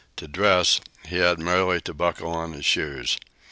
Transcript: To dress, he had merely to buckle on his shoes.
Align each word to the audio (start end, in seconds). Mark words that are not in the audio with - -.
To 0.15 0.27
dress, 0.27 0.81
he 1.05 1.17
had 1.17 1.37
merely 1.37 1.79
to 1.81 1.93
buckle 1.93 2.31
on 2.31 2.53
his 2.53 2.65
shoes. 2.65 3.19